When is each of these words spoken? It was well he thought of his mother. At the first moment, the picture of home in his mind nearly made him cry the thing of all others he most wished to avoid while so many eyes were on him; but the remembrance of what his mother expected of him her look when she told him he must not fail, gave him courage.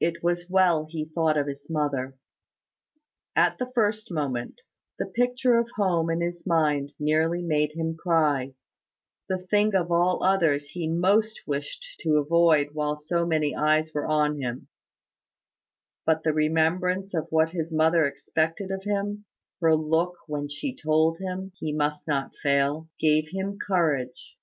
It 0.00 0.22
was 0.22 0.48
well 0.48 0.86
he 0.88 1.04
thought 1.04 1.36
of 1.36 1.46
his 1.46 1.68
mother. 1.68 2.16
At 3.36 3.58
the 3.58 3.70
first 3.74 4.10
moment, 4.10 4.62
the 4.98 5.04
picture 5.04 5.58
of 5.58 5.68
home 5.76 6.08
in 6.08 6.22
his 6.22 6.46
mind 6.46 6.94
nearly 6.98 7.42
made 7.42 7.72
him 7.72 7.94
cry 7.94 8.54
the 9.28 9.36
thing 9.36 9.74
of 9.74 9.92
all 9.92 10.24
others 10.24 10.68
he 10.70 10.88
most 10.88 11.42
wished 11.46 11.98
to 12.00 12.16
avoid 12.16 12.68
while 12.72 12.96
so 12.96 13.26
many 13.26 13.54
eyes 13.54 13.92
were 13.92 14.06
on 14.06 14.40
him; 14.40 14.68
but 16.06 16.22
the 16.22 16.32
remembrance 16.32 17.12
of 17.12 17.26
what 17.28 17.50
his 17.50 17.70
mother 17.70 18.06
expected 18.06 18.70
of 18.70 18.84
him 18.84 19.26
her 19.60 19.74
look 19.76 20.16
when 20.26 20.48
she 20.48 20.74
told 20.74 21.18
him 21.18 21.52
he 21.58 21.70
must 21.74 22.06
not 22.06 22.34
fail, 22.42 22.88
gave 22.98 23.28
him 23.28 23.58
courage. 23.58 24.38